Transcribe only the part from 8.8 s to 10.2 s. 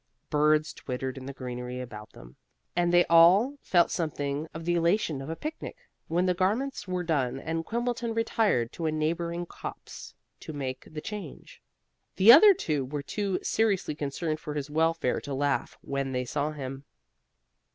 a neighboring copse